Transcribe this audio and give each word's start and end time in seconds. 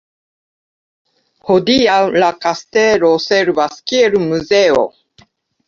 Hodiaŭ 1.49 1.99
la 2.25 2.31
Kastelo 2.47 3.13
servas 3.29 3.79
kiel 3.93 4.21
muzeo. 4.27 4.85